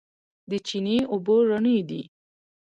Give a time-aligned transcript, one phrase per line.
[0.49, 2.01] د چينې اوبه رڼې دي.